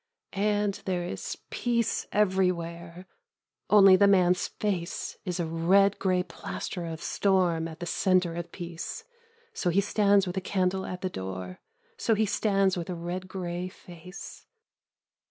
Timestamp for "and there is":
0.33-1.37